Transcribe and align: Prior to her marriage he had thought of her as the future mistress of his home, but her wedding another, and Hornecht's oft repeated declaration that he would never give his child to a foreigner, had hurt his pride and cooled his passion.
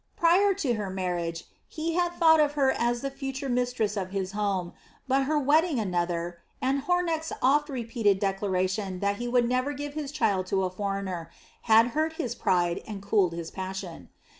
Prior 0.17 0.55
to 0.55 0.73
her 0.73 0.89
marriage 0.89 1.45
he 1.67 1.93
had 1.93 2.11
thought 2.13 2.39
of 2.39 2.53
her 2.53 2.71
as 2.71 3.01
the 3.01 3.11
future 3.11 3.49
mistress 3.49 3.95
of 3.95 4.09
his 4.09 4.31
home, 4.31 4.73
but 5.07 5.25
her 5.25 5.37
wedding 5.37 5.79
another, 5.79 6.39
and 6.59 6.81
Hornecht's 6.85 7.31
oft 7.39 7.69
repeated 7.69 8.17
declaration 8.17 8.99
that 9.01 9.17
he 9.17 9.27
would 9.27 9.47
never 9.47 9.73
give 9.73 9.93
his 9.93 10.11
child 10.11 10.47
to 10.47 10.63
a 10.63 10.71
foreigner, 10.71 11.29
had 11.69 11.89
hurt 11.89 12.13
his 12.13 12.33
pride 12.33 12.81
and 12.87 13.03
cooled 13.03 13.33
his 13.33 13.51
passion. 13.51 14.09